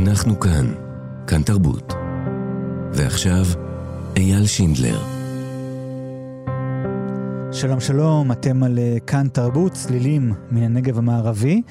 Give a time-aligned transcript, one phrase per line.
[0.00, 0.74] אנחנו כאן,
[1.26, 1.92] כאן תרבות.
[2.92, 3.44] ועכשיו,
[4.16, 5.00] אייל שינדלר.
[7.52, 11.62] שלום שלום, אתם על אה, כאן תרבות, צלילים מן הנגב המערבי.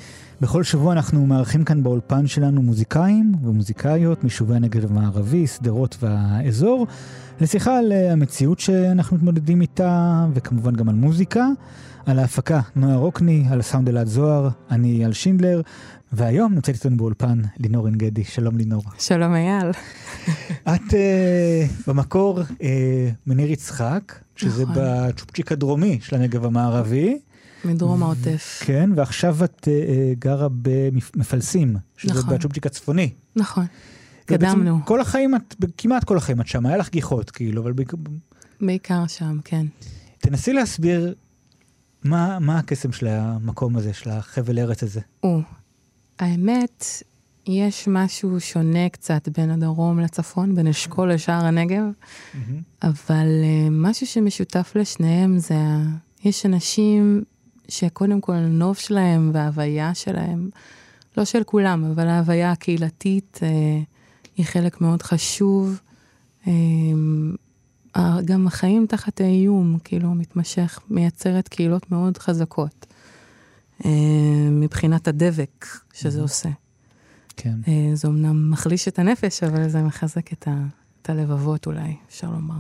[0.42, 6.88] בכל שבוע אנחנו מארחים כאן באולפן שלנו מוזיקאים ומוזיקאיות מיישובי הנגב המערבי, שדרות והאזור,
[7.42, 11.48] לשיחה על אה, המציאות שאנחנו מתמודדים איתה, וכמובן גם על מוזיקה.
[12.06, 15.62] על ההפקה נועה רוקני, על הסאונד אלעד זוהר, אני אייל שינדלר,
[16.12, 18.24] והיום נמצאת איתנו באולפן לינור עין גדי.
[18.24, 18.84] שלום לינור.
[19.00, 19.72] שלום אייל.
[20.76, 20.94] את uh,
[21.88, 22.64] במקור uh,
[23.28, 24.76] מניר יצחק, שזה נכון.
[24.78, 27.20] בצ'ופצ'יק הדרומי של הנגב המערבי.
[27.66, 28.62] מדרום העוטף.
[28.66, 32.36] כן, ועכשיו את uh, גרה במפלסים, שזה נכון.
[32.36, 33.10] בצ'ופצ'יק הצפוני.
[33.36, 33.66] נכון,
[34.38, 34.80] קדמנו.
[34.86, 37.74] כל החיים את, כמעט כל החיים את שם, היה לך גיחות כאילו, אבל...
[38.62, 39.66] בעיקר שם, כן.
[40.20, 41.14] תנסי להסביר
[42.04, 45.02] מה, מה הקסם של המקום הזה, של החבל ארץ הזה?
[45.24, 45.40] או,
[46.20, 46.86] האמת,
[47.48, 52.38] יש משהו שונה קצת בין הדרום לצפון, בין אשכול לשער הנגב, mm-hmm.
[52.84, 55.56] אבל uh, משהו שמשותף לשניהם זה,
[56.24, 57.24] יש אנשים
[57.68, 60.50] שקודם כל הנוף שלהם וההוויה שלהם,
[61.18, 63.99] לא של כולם, אבל ההוויה הקהילתית uh,
[64.40, 65.80] היא חלק מאוד חשוב.
[66.46, 66.50] Uh,
[68.26, 72.86] גם החיים תחת האיום, כאילו, מתמשך, מייצרת קהילות מאוד חזקות.
[73.86, 73.92] אה,
[74.52, 76.50] מבחינת הדבק שזה עושה.
[77.38, 77.56] כן.
[77.68, 80.66] אה, זה אמנם מחליש את הנפש, אבל זה מחזק את, ה,
[81.02, 82.60] את הלבבות אולי, אפשר לומר.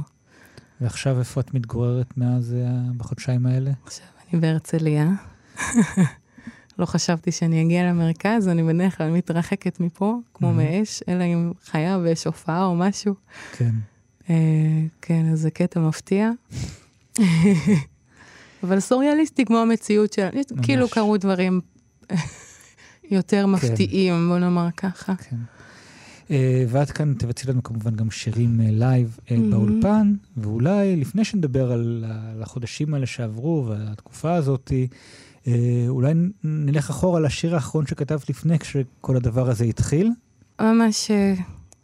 [0.82, 3.72] ועכשיו איפה את מתגוררת מאז אה, בחודשיים האלה?
[3.86, 5.12] עכשיו אני בהרצליה.
[6.80, 11.98] לא חשבתי שאני אגיע למרכז, אני בדרך כלל מתרחקת מפה, כמו מאש, אלא אם חיה
[12.04, 13.14] ויש הופעה או משהו.
[13.52, 13.72] כן.
[14.30, 14.36] אה,
[15.02, 16.32] כן, אז זה קטע מפתיע.
[18.64, 20.28] אבל סוריאליסטי כמו המציאות של...
[20.62, 21.62] כאילו קרו דברים
[23.12, 23.50] יותר כן.
[23.50, 25.16] מפתיעים, בוא נאמר ככה.
[25.16, 25.36] כן.
[26.32, 32.06] אה, ואת כאן תבצעי לנו כמובן גם שירים live אה, באולפן, ואולי לפני שנדבר על
[32.42, 34.72] החודשים האלה שעברו והתקופה הזאת,
[35.88, 36.14] אולי
[36.44, 40.12] נלך אחורה לשיר האחרון שכתבת לפני, כשכל הדבר הזה התחיל.
[40.62, 41.12] ממש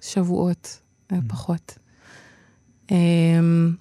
[0.02, 0.80] שבועות,
[1.28, 1.78] פחות.
[2.92, 3.76] אמ,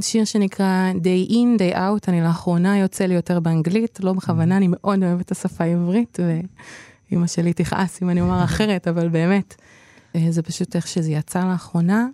[0.00, 4.68] שיר שנקרא Day In, Day Out, אני לאחרונה יוצא לי יותר באנגלית, לא בכוונה, אני
[4.70, 6.18] מאוד אוהבת את השפה העברית,
[7.10, 9.54] ואימא שלי תכעס אם אני אומר אחרת, אבל באמת,
[10.16, 12.06] אה, זה פשוט איך שזה יצא לאחרונה.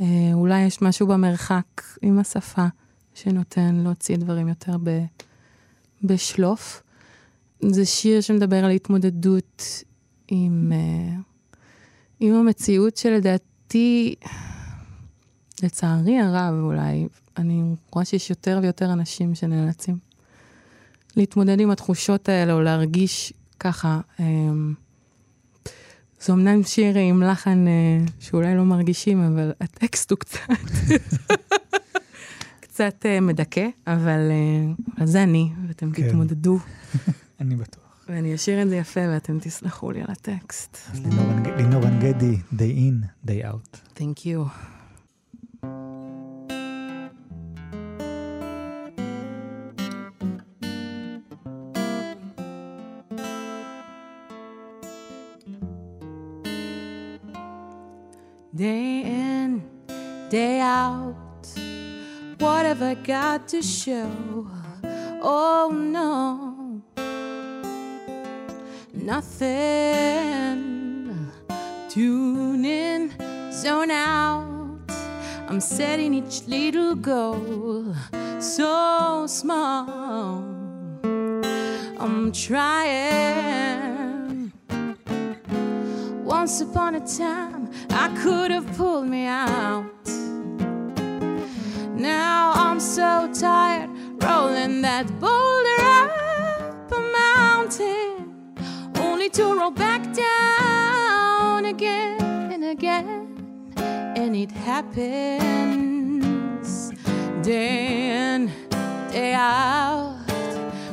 [0.00, 2.66] אה, אולי יש משהו במרחק עם השפה
[3.14, 5.04] שנותן להוציא דברים יותר ב,
[6.04, 6.82] בשלוף.
[7.60, 9.82] זה שיר שמדבר על התמודדות
[10.28, 11.16] עם, אה,
[12.20, 14.14] עם המציאות שלדעתי...
[15.62, 17.62] לצערי הרב, אולי, אני
[17.92, 19.98] רואה שיש יותר ויותר אנשים שנאלצים
[21.16, 24.00] להתמודד עם התחושות האלה, או להרגיש ככה.
[24.20, 24.74] אמ,
[26.20, 30.38] זה אמנם שיר עם לחן אה, שאולי לא מרגישים, אבל הטקסט הוא קצת,
[32.76, 36.08] קצת אה, מדכא, אבל, אה, אבל זה אני, ואתם כן.
[36.08, 36.58] תתמודדו.
[37.40, 38.04] אני בטוח.
[38.08, 40.78] ואני אשאיר את זה יפה ואתם תסלחו לי על הטקסט.
[40.92, 41.00] אז
[41.56, 43.98] לינור אנגדי, day in, day out.
[43.98, 44.48] Thank you.
[58.54, 59.50] Day in,
[60.30, 61.25] day out,
[62.38, 64.10] what have I got to show?
[65.22, 66.82] Oh no,
[68.92, 70.36] nothing.
[71.88, 73.12] Tune in,
[73.52, 74.78] zone out.
[75.48, 77.94] I'm setting each little goal
[78.38, 80.44] so small.
[81.98, 83.66] I'm trying.
[86.24, 89.95] Once upon a time I could have pulled me out.
[92.06, 93.90] Now I'm so tired
[94.22, 98.14] rolling that boulder up a mountain,
[99.00, 103.26] only to roll back down again and again.
[103.76, 105.02] And it happens
[107.42, 108.52] day in,
[109.10, 110.14] day out.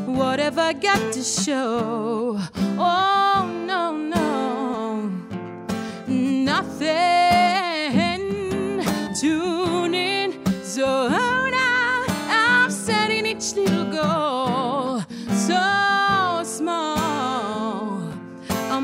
[0.07, 2.39] What have I got to show?
[2.79, 4.22] Oh, no, no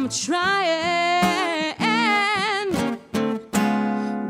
[0.09, 1.85] Trying.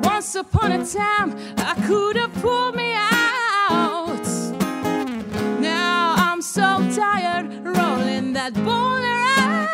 [0.04, 4.28] Once upon a time, I could have pulled me out.
[5.62, 9.70] Now I'm so tired rolling that boulder up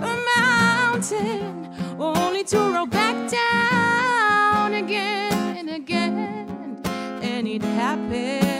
[0.00, 1.68] a mountain
[1.98, 6.80] only to roll back down again and again.
[7.20, 8.51] And it happens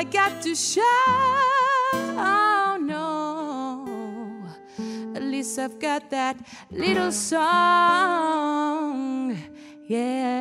[0.00, 1.02] I got to show?
[1.92, 3.04] Oh no.
[5.14, 6.36] At least I've got that
[6.70, 8.56] little song.
[9.88, 10.40] Yeah.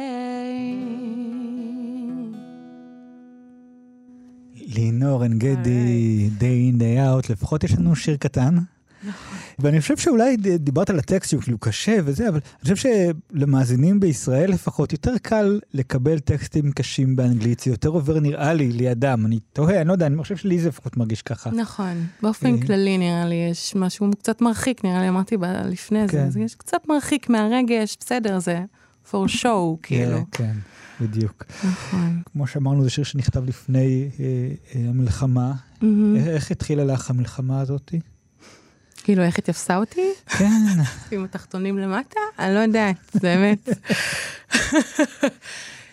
[4.56, 8.56] לינור עין גדי, day in day out, לפחות יש לנו שיר קטן.
[9.60, 12.90] ואני חושב שאולי דיברת על הטקסט שהוא כאילו קשה וזה, אבל אני חושב
[13.32, 19.24] שלמאזינים בישראל לפחות יותר קל לקבל טקסטים קשים באנגלית, זה יותר עובר נראה לי לידם,
[19.26, 21.52] אני תוהה, אני לא יודע, אני חושב שלי זה לפחות מרגיש ככה.
[21.52, 22.62] נכון, באופן אה.
[22.62, 26.26] כללי נראה לי יש משהו קצת מרחיק, נראה לי, אמרתי לפני זה, כן.
[26.26, 28.64] אז יש קצת מרחיק מהרגש, בסדר, זה
[29.12, 30.20] for show, כאילו.
[30.32, 30.54] כן,
[31.02, 31.44] בדיוק.
[31.64, 32.22] נכון.
[32.32, 34.26] כמו שאמרנו, זה שיר שנכתב לפני אה,
[34.76, 35.54] אה, המלחמה.
[36.18, 38.00] איך התחילה לך המלחמה הזאתי?
[39.10, 40.10] כאילו, איך היא תפסה אותי?
[40.38, 40.62] כן,
[41.12, 42.20] עם התחתונים למטה?
[42.40, 43.70] אני לא יודעת, באמת.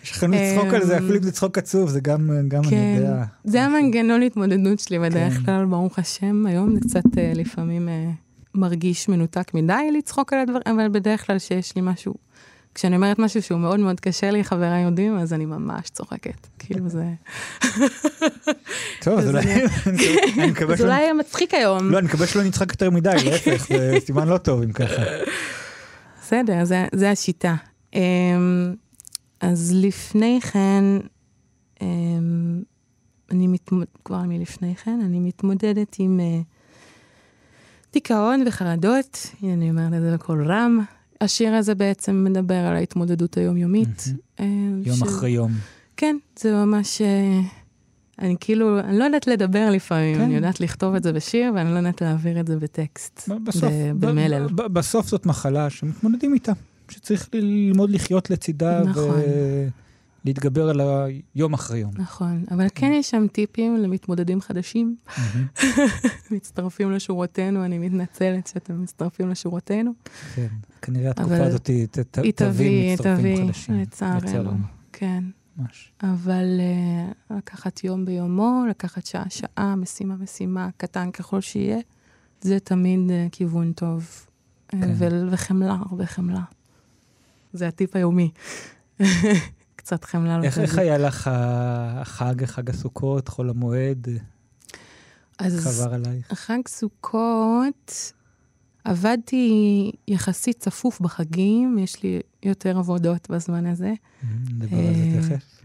[0.03, 2.69] יש לכם לצחוק על זה, אמ, אפילו אם זה צחוק עצוב, זה גם, גם אני
[2.69, 3.23] כן, יודע.
[3.43, 5.43] זה המנגנון התמודדות שלי בדרך כן.
[5.43, 6.45] כלל, ברוך השם.
[6.45, 8.09] היום זה קצת אה, לפעמים אה,
[8.55, 12.13] מרגיש מנותק מדי לצחוק על הדברים, אבל בדרך כלל שיש לי משהו,
[12.77, 16.47] כשאני אומרת משהו שהוא מאוד מאוד קשה לי, חבריי יודעים, אז אני ממש צוחקת.
[16.59, 17.05] כאילו זה...
[19.01, 19.41] טוב, אז אולי,
[19.87, 20.85] אני- מקווה שלא...
[20.85, 21.91] אולי יהיה מצחיק היום.
[21.91, 25.01] לא, אני מקווה שלא נצחק יותר מדי, להפך, זה סימן לא טוב אם ככה.
[26.21, 27.55] בסדר, זה, זה השיטה.
[27.95, 27.97] Um,
[29.41, 30.83] אז לפני כן,
[31.79, 31.83] um,
[33.31, 33.87] אני מתמוד...
[34.05, 36.43] כבר מלפני כן, אני מתמודדת עם uh,
[37.93, 40.79] דיכאון וחרדות, הנה אני אומרת את זה בקול רם.
[41.21, 44.03] השיר הזה בעצם מדבר על ההתמודדות היומיומית.
[44.39, 44.45] אה,
[44.83, 45.51] יום אחרי יום.
[45.97, 47.01] כן, זה ממש...
[47.01, 47.39] אה,
[48.19, 50.21] אני כאילו, אני לא יודעת לדבר לפעמים, כן.
[50.21, 54.47] אני יודעת לכתוב את זה בשיר, ואני לא יודעת להעביר את זה בטקסט, בסוף, במלל.
[54.47, 56.51] בסוף זאת מחלה שמתמודדים איתה,
[56.89, 59.21] שצריך ללמוד לחיות לצידה נכון.
[60.27, 60.81] ולהתגבר על
[61.35, 61.91] היום אחרי יום.
[61.97, 64.95] נכון, אבל כן יש שם טיפים למתמודדים חדשים.
[66.31, 69.91] מצטרפים לשורותינו, אני מתנצלת שאתם מצטרפים לשורותינו.
[70.35, 70.47] כן,
[70.81, 73.75] כנראה התקופה אבל הזאת היא תביא תביא, היא מצטרפים תביא, חדשים.
[73.75, 74.51] לצערנו.
[74.93, 75.23] כן.
[75.57, 75.91] ממש.
[76.03, 76.59] אבל
[77.29, 81.77] uh, לקחת יום ביומו, לקחת שעה-שעה, משימה-משימה, קטן ככל שיהיה,
[82.41, 84.25] זה תמיד uh, כיוון טוב.
[84.73, 84.91] אה, כן.
[84.97, 86.43] ו- וחמלה, הרבה חמלה.
[87.53, 88.31] זה הטיפ היומי.
[89.87, 90.39] קצת חמלה.
[90.43, 90.77] איך איך.
[90.77, 94.07] היה לך החג, חג הסוכות, חול המועד,
[95.39, 96.33] אז חבר עלייך?
[96.33, 98.13] חג סוכות,
[98.83, 99.51] עבדתי
[100.07, 103.93] יחסית צפוף בחגים, יש לי יותר עבודות בזמן הזה.
[104.49, 105.61] נדבר על זה אה, תכף.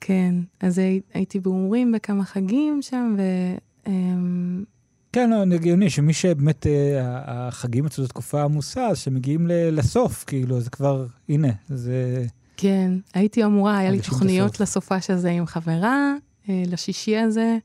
[0.00, 3.22] כן, אז הי- הייתי בהומורים בכמה חגים שם, ו...
[3.86, 4.64] אמ,
[5.12, 7.00] כן, לא, הגיוני שמי שבאמת אה,
[7.48, 12.26] החגים אצלו זו תקופה עמוסה, אז שמגיעים ל- לסוף, כאילו, זה כבר, הנה, זה...
[12.60, 14.60] כן, הייתי אמורה, היה לי תוכניות.
[14.60, 16.14] לסופש הזה עם חברה,
[16.48, 17.58] אה, לשישי הזה,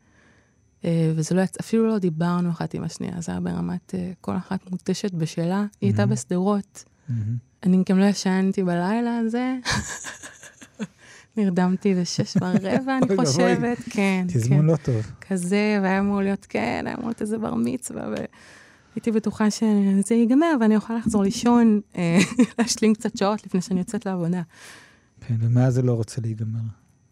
[0.85, 4.37] אה, וזה לא יצא, אפילו לא דיברנו אחת עם השנייה, זה היה ברמת אה, כל
[4.37, 5.65] אחת מותשת בשלה.
[5.81, 6.05] היא הייתה.
[6.05, 7.37] בשדרות, מהמם.
[7.63, 9.55] אני גם לא ישנתי בלילה הזה.
[11.37, 13.17] נרדמתי בשש ורבע, אני.
[13.25, 14.25] חושבת, כן, כן.
[14.27, 15.11] תזמון לא טוב.
[15.29, 20.55] כזה, והיה אמור להיות, כן, היה אמור להיות איזה בר מצווה, והייתי בטוחה שזה ייגמר
[20.61, 21.81] ואני אוכל לחזור לישון,
[22.59, 24.41] להשלים קצת שעות לפני שאני יוצאת לעבודה.
[25.27, 26.59] כן, ומאז זה לא רוצה להיגמר.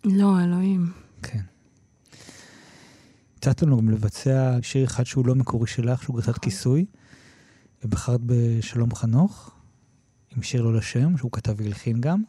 [0.03, 0.91] לא, אלוהים.
[1.21, 1.41] כן.
[3.37, 6.41] הצעת לנו גם לבצע שיר אחד שהוא לא מקורי שלך, שהוא גרסת נכון.
[6.41, 6.85] כיסוי,
[7.83, 9.51] ובחרת בשלום חנוך,
[10.35, 12.23] עם שיר לא לשם, שהוא כתב והלחין גם.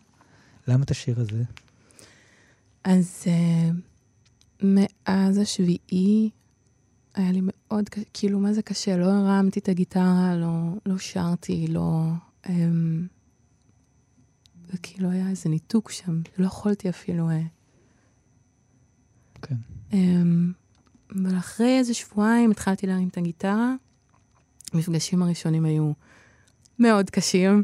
[0.69, 1.43] למה את השיר הזה?
[2.85, 3.71] אז אה,
[4.63, 6.31] מאז השביעי
[7.15, 8.97] היה לי מאוד כאילו, מה זה קשה?
[8.97, 12.07] לא הרמתי את הגיטרה, לא, לא שרתי, לא...
[12.49, 13.07] אמ,
[14.75, 17.31] וכאילו היה איזה ניתוק שם, לא יכולתי אפילו...
[17.31, 17.41] אה,
[19.43, 19.55] כן.
[19.93, 20.53] אמ,
[21.15, 23.75] אבל אחרי איזה שבועיים התחלתי להרים את הגיטרה.
[24.73, 25.93] המפגשים הראשונים היו
[26.79, 27.63] מאוד קשים,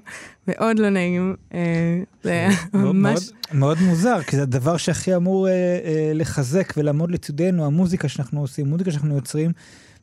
[0.49, 1.37] מאוד לא נעים.
[1.55, 3.31] אה, זה היה ממש...
[3.53, 8.91] מאוד- מוזר, כי זה הדבר שהכי אמור אה, לחזק ולעמוד לצידנו, המוזיקה שאנחנו עושים, מוזיקה
[8.91, 9.53] שאנחנו יוצרים,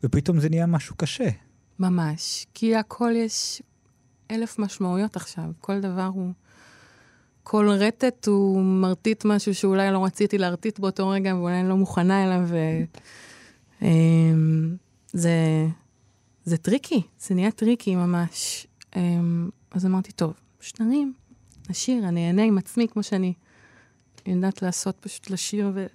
[0.03, 1.29] ופתאום זה נהיה משהו קשה.
[1.79, 2.47] ממש.
[2.53, 3.61] כי הכל יש
[4.31, 5.43] אלף משמעויות עכשיו.
[5.59, 6.31] כל דבר הוא...
[7.47, 12.23] כל רטט הוא מרטיט משהו שאולי לא רציתי להרטיט באותו רגע, ואולי אני לא מוכנה
[12.23, 12.57] אליו, ו...
[13.81, 14.75] אמ,
[15.13, 15.67] זה,
[16.45, 18.67] זה טריקי, זה נהיה טריקי ממש.
[18.95, 21.13] אמ, אז אמרתי, טוב, פשוט נרים,
[21.69, 23.33] נשיר, אני אהנה עם עצמי כמו שאני
[24.25, 25.85] יודעת לעשות, פשוט לשיר ו...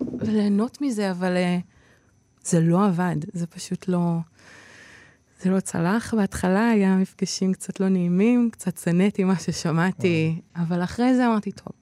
[0.00, 1.62] וליהנות מזה, אבל אה,
[2.44, 4.18] זה לא עבד, זה פשוט לא...
[5.40, 11.14] זה לא צלח בהתחלה, היה מפגשים קצת לא נעימים, קצת שנאתי מה ששמעתי, אבל אחרי
[11.14, 11.72] זה אמרתי, טוב,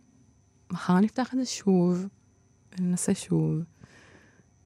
[0.71, 2.07] מחר נפתח את זה שוב,
[2.79, 3.63] וננסה שוב.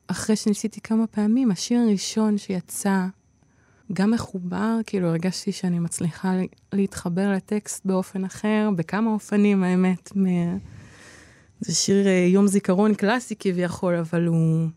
[0.07, 3.07] אחרי שניסיתי כמה פעמים, השיר הראשון שיצא,
[3.92, 6.33] גם מחובר, כאילו הרגשתי שאני מצליחה
[6.73, 10.16] להתחבר לטקסט באופן אחר, בכמה אופנים, האמת.
[10.16, 10.26] מ...
[11.61, 14.68] זה שיר אה, יום זיכרון קלאסי כביכול, אבל הוא...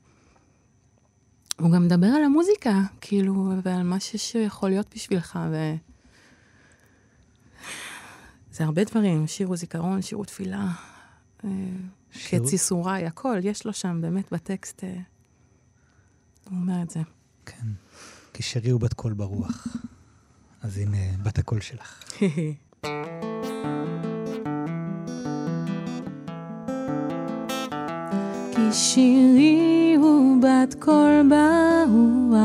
[1.59, 5.73] הוא גם מדבר על המוזיקה, כאילו, ועל מה שיכול להיות בשבילך, ו...
[8.51, 10.67] זה הרבה דברים, שיר הוא זיכרון, שיר הוא תפילה,
[11.43, 11.49] אה,
[12.11, 14.89] שיר- קץ ייסוריי, הכל, יש לו שם באמת בטקסט, אה,
[16.49, 16.99] הוא אומר את זה.
[17.45, 17.67] כן.
[18.33, 19.67] כי שירי הוא בת קול ברוח.
[20.61, 22.03] אז הנה, בת הקול שלך.
[28.73, 32.39] שירי הוא בת קול ברוח,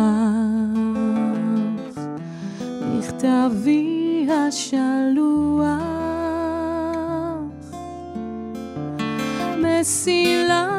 [2.98, 5.66] מכתבי השלוח,
[9.58, 10.75] מסילת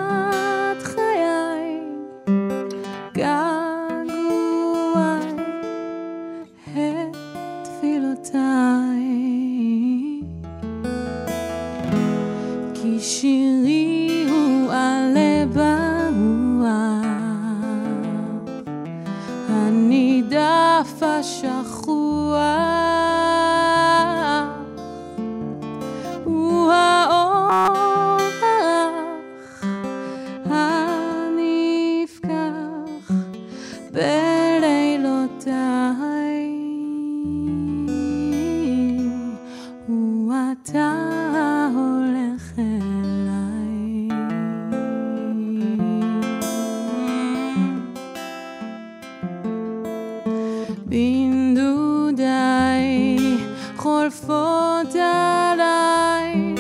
[54.47, 56.55] חולפות עליי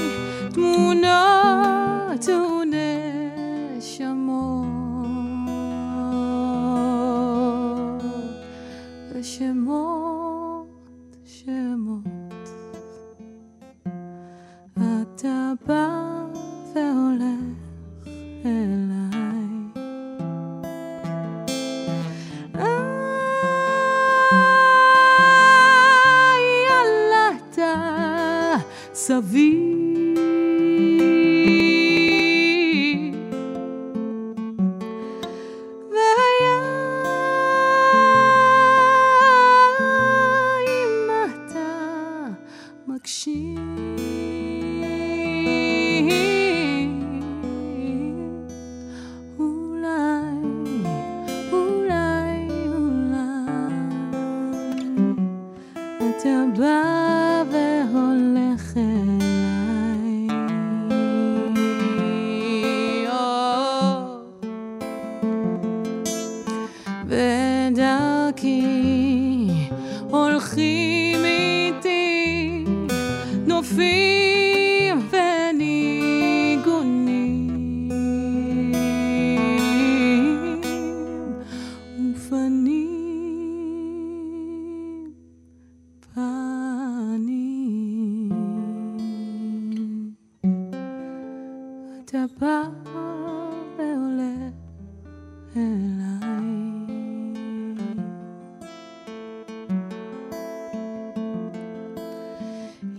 [0.55, 2.29] תמונות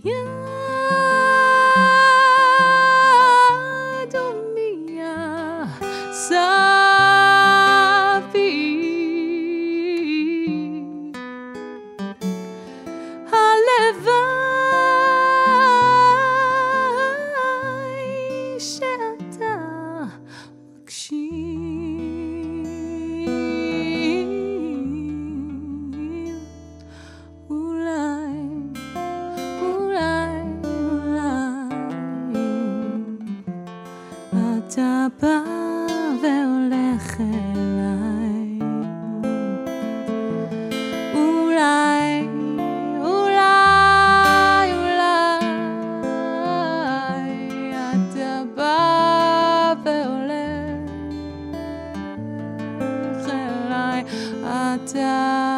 [0.05, 0.28] יד
[54.85, 55.48] down.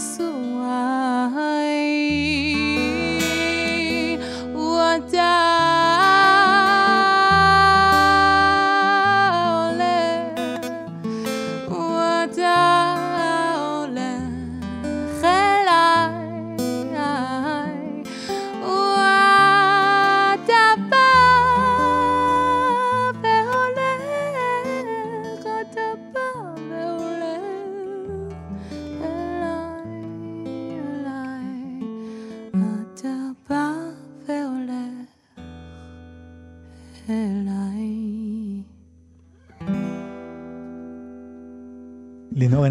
[0.00, 0.20] קץ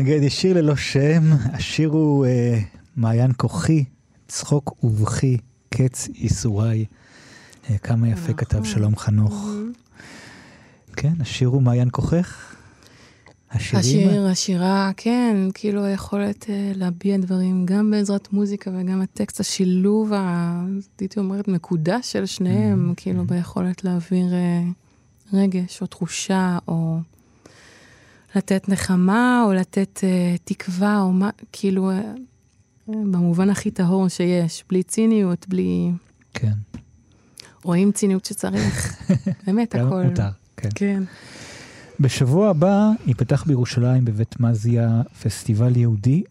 [0.09, 2.59] לינור עין גדי, שיר ללא שם, השיר הוא אה,
[2.95, 3.83] מעיין כוחי,
[4.27, 5.37] צחוק ובכי,
[5.69, 6.85] קץ ייסוריי.
[7.69, 8.33] אה, כמה יפה נכון.
[8.33, 9.49] כתב שלום חנוך.
[10.95, 12.55] כן, השיר הוא מעיין כוחך?
[13.51, 14.09] השירים?
[14.09, 20.11] השיר, השירה, כן, כאילו היכולת אה, להביע דברים גם בעזרת מוזיקה וגם הטקסט, השילוב,
[20.99, 24.63] הייתי אומרת, מקודש של שניהם, כאילו ביכולת להעביר אה,
[25.33, 26.99] רגש או תחושה, או
[28.35, 32.13] לתת נחמה, או לתת אה, תקווה, או מה, כאילו, אה, אה,
[32.87, 35.91] במובן הכי טהור שיש, בלי ציניות, בלי...
[36.33, 36.53] כן,
[37.65, 39.01] או עם ציניות שצריך,
[39.47, 40.03] באמת, הכל.
[40.03, 40.69] מותר, כן.
[40.75, 41.03] כן.
[41.99, 46.23] בשבוע הבא ייפתח בירושלים בבית מזיה פסטיבל יהודי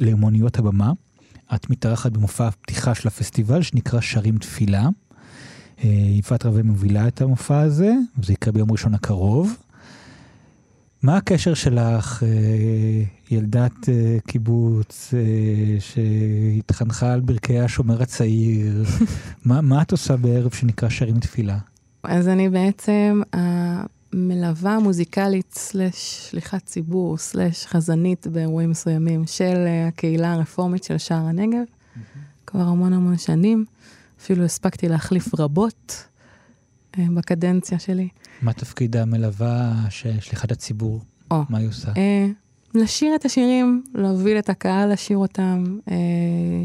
[0.00, 0.92] לאמנויות הבמה.
[1.54, 4.88] את מתארחת במופע הפתיחה של הפסטיבל שנקרא שרים תפילה.
[5.84, 9.56] אה, יפעת רווה מובילה את המופע הזה, וזה יקרה ביום ראשון הקרוב.
[11.02, 12.28] מה הקשר שלך, אה,
[13.30, 18.84] ילדת אה, קיבוץ אה, שהתחנכה על ברכי השומר הצעיר?
[19.44, 21.58] מה, מה את עושה בערב שנקרא שרים תפילה?
[22.02, 30.84] אז אני בעצם המלווה המוזיקלית סלש שליחת ציבור סלש חזנית באירועים מסוימים של הקהילה הרפורמית
[30.84, 31.64] של שער הנגב,
[32.46, 33.64] כבר המון המון שנים.
[34.20, 36.04] אפילו הספקתי להחליף רבות
[37.14, 38.08] בקדנציה שלי.
[38.42, 39.72] מה תפקיד המלווה
[40.20, 41.00] שליחת הציבור?
[41.30, 41.42] או.
[41.48, 41.88] מה היא עושה?
[41.96, 42.26] אה,
[42.74, 45.96] לשיר את השירים, להוביל את הקהל לשיר אותם, אה,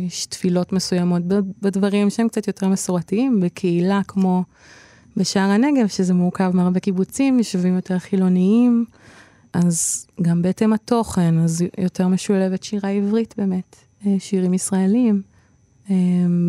[0.08, 1.21] יש תפילות מסוימות
[1.62, 4.43] בדברים שהם קצת יותר מסורתיים, בקהילה כמו
[5.17, 8.86] בשער הנגב, שזה מורכב מהרבה קיבוצים, יישובים יותר חילוניים,
[9.54, 15.21] אז גם בהתאם התוכן, אז יותר משולבת שירה עברית באמת, אה, שירים ישראלים,
[15.89, 15.95] אה,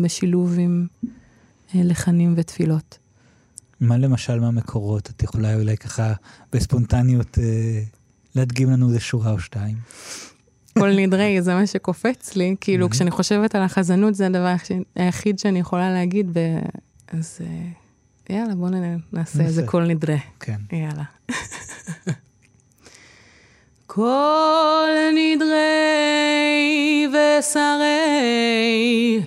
[0.03, 0.87] בשילוב עם
[1.75, 2.97] אה, לחנים ותפילות.
[3.79, 5.09] מה למשל מהמקורות?
[5.09, 6.13] את יכולה אולי ככה
[6.53, 7.43] בספונטניות אה,
[8.35, 9.75] להדגים לנו איזה שורה או שתיים.
[10.79, 14.53] כל נדרי, זה מה שקופץ לי, כאילו כשאני חושבת על החזנות זה הדבר
[14.95, 16.39] היחיד- שאני יכולה להגיד, ב...
[17.07, 17.45] אז אה,
[18.35, 18.71] יאללה, בואו
[19.13, 19.67] נעשה איזה.
[19.67, 20.17] קול נדרי.
[20.39, 20.57] כן.
[20.71, 21.03] יאללה.
[23.87, 29.21] כל נדרי ושרי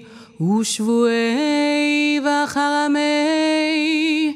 [0.61, 4.30] ושבועי וחרמי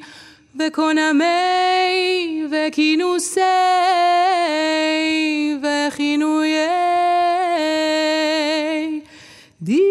[0.58, 3.40] וקונמי וכינוסי
[5.62, 6.68] וכינויי
[9.62, 9.88] דין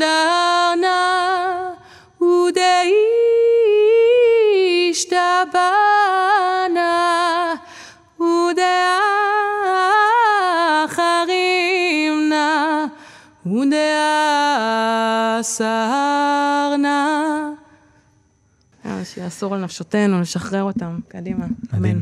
[0.00, 1.70] דרנה
[2.20, 2.74] ודאישתבנה
[8.20, 8.76] ודאחרימנה
[13.46, 13.84] ודאסרנה.
[19.14, 20.98] שיאסור על נפשותינו, לשחרר אותם.
[21.08, 21.46] קדימה,
[21.76, 21.98] אמן.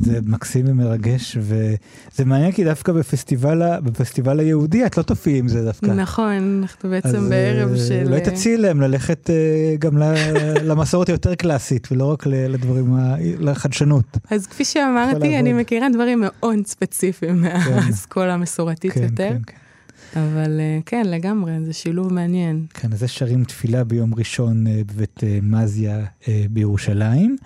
[0.00, 5.64] זה מקסים ומרגש, וזה מעניין כי דווקא בפסטיבל, בפסטיבל היהודי את לא תופיעי עם זה
[5.64, 5.86] דווקא.
[5.86, 8.02] נכון, אנחנו בעצם בערב אה, של...
[8.06, 9.98] אולי תציעי להם ללכת אה, גם
[10.68, 12.96] למסורת היותר קלאסית, ולא רק לדברים,
[13.38, 14.18] לחדשנות.
[14.30, 17.70] אז כפי שאמרתי, אני מכירה דברים מאוד ספציפיים כן.
[17.70, 19.28] מהאסכולה המסורתית כן, יותר.
[19.28, 19.65] כן, כן.
[20.16, 22.66] אבל אה, כן, לגמרי, זה שילוב מעניין.
[22.74, 26.04] כן, אז זה שרים תפילה ביום ראשון אה, בבית אה, מזיה
[26.50, 27.36] בירושלים.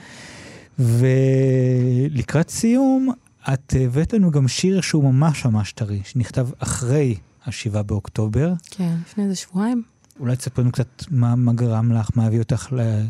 [0.79, 3.13] ולקראת סיום,
[3.53, 8.53] את הבאת לנו גם שיר שהוא ממש ממש טרי, שנכתב אחרי השבעה באוקטובר.
[8.71, 9.83] כן, לפני איזה שבועיים.
[10.21, 12.69] אולי תספר לנו קצת מה, מה גרם לך, מה הביא אותך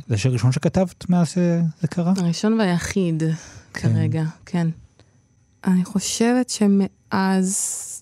[0.09, 2.13] לשיר הראשון שכתבת מאז שזה קרה?
[2.17, 3.23] הראשון והיחיד
[3.75, 3.95] כן.
[3.95, 4.69] כרגע, כן.
[5.65, 8.00] אני חושבת שמאז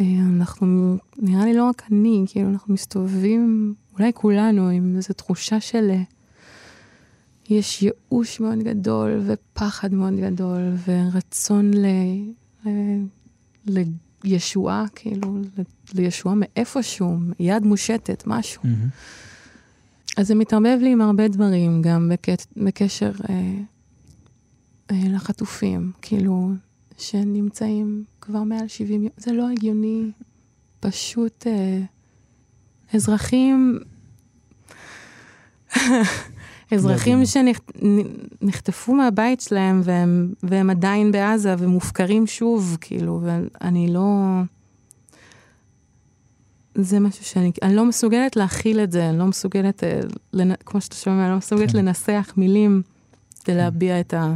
[0.00, 5.90] אנחנו, נראה לי לא רק אני, כאילו אנחנו מסתובבים, אולי כולנו, עם איזו תחושה של
[5.90, 6.02] אה,
[7.48, 11.86] יש ייאוש מאוד גדול ופחד מאוד גדול ורצון ל,
[13.66, 13.82] ל,
[14.24, 15.38] לישועה, כאילו,
[15.94, 18.62] לישועה מאיפשהו, יד מושטת, משהו.
[18.62, 20.16] Mm-hmm.
[20.16, 22.26] אז זה מתערבב לי עם הרבה דברים, גם בק...
[22.56, 23.34] בקשר אה,
[24.90, 26.50] אה, לחטופים, כאילו,
[26.98, 29.10] שנמצאים כבר מעל 70 יום.
[29.16, 30.10] זה לא הגיוני.
[30.80, 31.80] פשוט אה,
[32.94, 33.78] אזרחים,
[36.74, 44.40] אזרחים שנחטפו מהבית שלהם והם, והם עדיין בעזה ומופקרים שוב, כאילו, ואני לא...
[46.74, 50.00] זה משהו שאני אני לא מסוגלת להכיל את זה, אני לא מסוגלת, אה,
[50.32, 51.78] לנ, כמו שאתה שומע, אני לא מסוגלת כן.
[51.78, 52.82] לנסח מילים
[53.34, 53.56] כדי כן.
[53.56, 54.34] להביע את ה...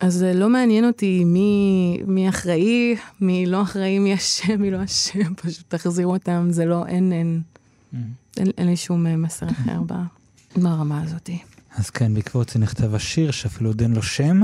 [0.00, 5.34] אז לא מעניין אותי מי, מי אחראי, מי לא אחראי, מי אשם, מי לא אשם,
[5.42, 7.96] פשוט תחזירו אותם, זה לא, אין, אין, mm-hmm.
[8.36, 9.80] אין, אין לי שום אה, מסר אחר
[10.62, 11.30] ברמה הזאת.
[11.76, 14.40] אז כן, בעקבות זה נכתב השיר, שאפילו עוד אין לו שם.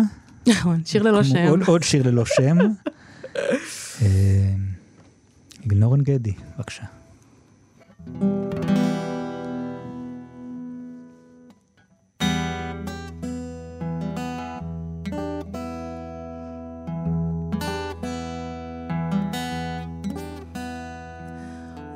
[0.47, 1.49] נכון, שיר ללא שם.
[1.49, 2.57] עוד, עוד שיר ללא שם.
[4.03, 4.55] אה,
[6.03, 6.85] גדי, בבקשה.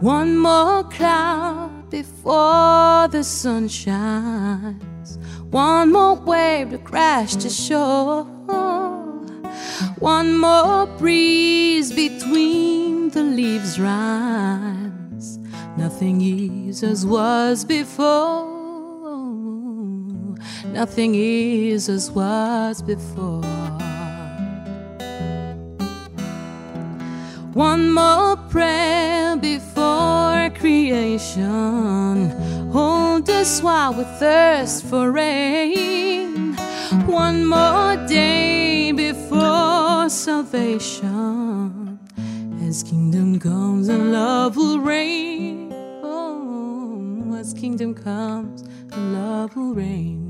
[0.00, 5.18] One more cloud before the sun shines.
[5.50, 8.24] One more wave to crash to shore.
[9.98, 15.38] One more breeze between the leaves rhymes.
[15.76, 18.48] Nothing is as was before.
[20.72, 23.59] Nothing is as was before.
[27.54, 32.30] One more prayer before creation.
[32.70, 36.54] Hold us while we thirst for rain.
[37.06, 41.98] One more day before salvation.
[42.62, 45.72] As kingdom comes and love will reign.
[46.04, 50.29] Oh, as kingdom comes and love will reign.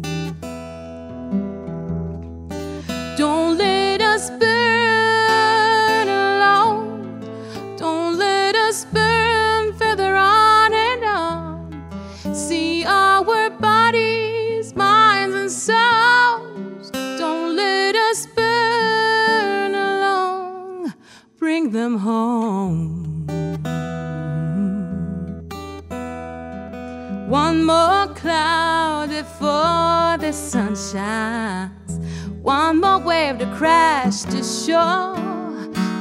[30.31, 31.99] The sun shines.
[32.41, 35.17] One more wave to crash to shore.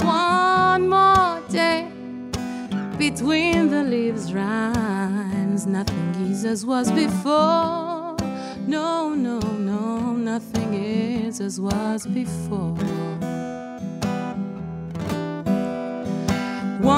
[0.06, 1.92] One more day
[3.00, 5.66] between the leaves rhymes.
[5.66, 8.16] Nothing is as was before.
[8.68, 12.76] No, no, no, nothing is as was before.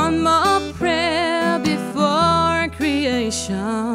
[0.02, 3.91] One more prayer before creation.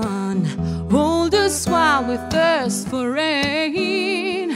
[1.97, 4.55] While we thirst for rain.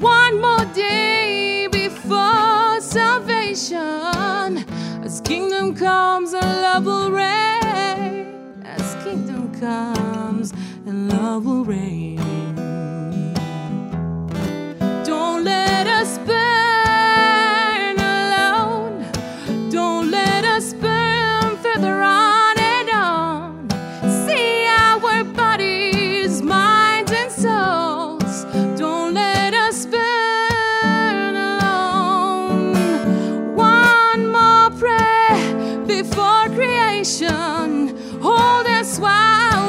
[0.00, 4.66] One more day before salvation.
[5.02, 8.62] As kingdom comes and love will reign.
[8.66, 10.52] As kingdom comes
[10.84, 12.33] and love will reign.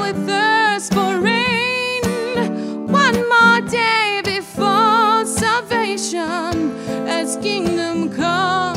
[0.05, 2.01] we thirst for rain.
[2.87, 6.75] One more day before salvation
[7.37, 8.74] kingdom come.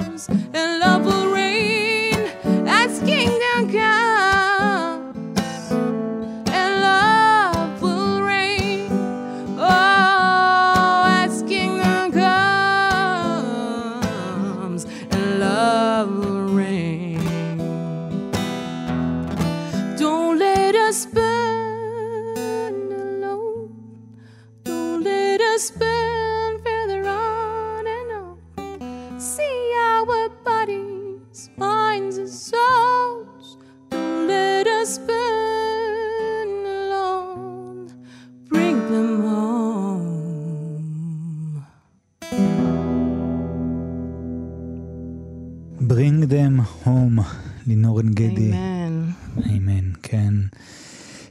[45.89, 47.21] Bring them home,
[47.67, 48.53] לינור גדי.
[48.53, 49.11] אמן.
[49.37, 50.35] אמן, כן.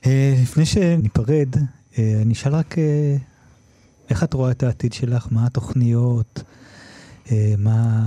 [0.06, 1.56] אה, לפני שניפרד,
[1.98, 3.18] אה, אני אשאל רק אה,
[4.10, 6.44] איך את רואה את העתיד שלך, מה התוכניות,
[7.32, 8.04] אה, מה,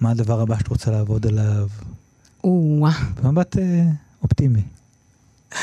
[0.00, 1.68] מה הדבר הבא שאת רוצה לעבוד עליו,
[2.44, 2.92] או-אה.
[3.22, 3.84] במבט אה,
[4.22, 4.62] אופטימי.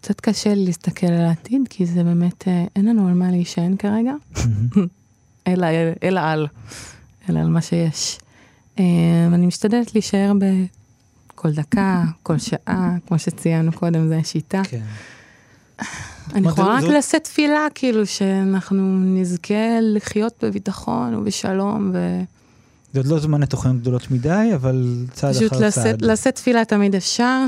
[0.00, 4.14] קצת קשה לי להסתכל על העתיד, כי זה באמת, אין לנו על מה להישען כרגע,
[5.48, 5.66] אלא,
[6.02, 6.46] אלא על,
[7.28, 8.18] אלא על מה שיש.
[8.78, 8.84] אה,
[9.34, 10.32] אני משתדלת להישאר
[11.34, 14.62] בכל דקה, כל שעה, כמו שציינו קודם, זו השיטה.
[14.64, 14.82] כן.
[16.34, 21.92] אני יכולה רק לשאת תפילה, כאילו, שאנחנו נזכה לחיות בביטחון ובשלום,
[22.92, 26.02] זה עוד לא זמן לתוכניות גדולות מדי, אבל צעד אחר צעד.
[26.02, 27.46] לשאת תפילה תמיד אפשר.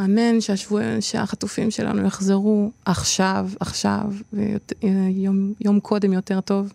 [0.00, 6.72] אמן שהשבוע, שהחטופים שלנו יחזרו עכשיו, עכשיו, ויום יום קודם יותר טוב.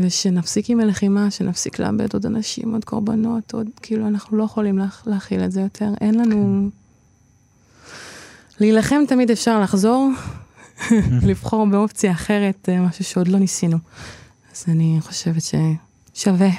[0.00, 5.02] ושנפסיק עם הלחימה, שנפסיק לאבד עוד אנשים, עוד קורבנות, עוד, כאילו, אנחנו לא יכולים להכ-
[5.06, 5.88] להכיל את זה יותר.
[6.00, 6.68] אין לנו...
[8.60, 10.10] להילחם תמיד אפשר לחזור,
[11.28, 13.78] לבחור באופציה אחרת, אה, משהו שעוד לא ניסינו.
[14.52, 15.70] אז אני חושבת ששווה,
[16.14, 16.50] שווה.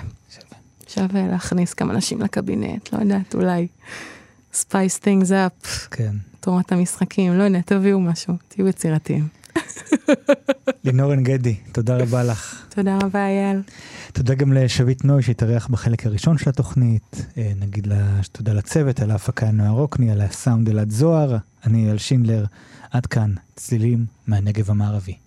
[0.87, 3.67] שווה להכניס כמה אנשים לקבינט, לא יודעת, אולי
[4.53, 6.11] spice things up, כן.
[6.39, 9.27] תורת המשחקים, לא יודע, תביאו משהו, תהיו יצירתיים.
[10.83, 12.65] לינור עין גדי, תודה רבה לך.
[12.69, 13.61] תודה רבה, אייל.
[14.13, 17.25] תודה גם לשביט נוי שהתארח בחלק הראשון של התוכנית.
[17.37, 21.37] אה, נגיד לה תודה לצוות, על ההפקה נועה רוקני, על הסאונד אלעד זוהר.
[21.65, 22.45] אני אייל שינדלר.
[22.91, 25.22] עד כאן, צלילים מהנגב המערבי.